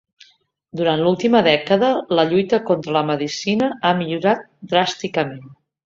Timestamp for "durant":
0.79-1.03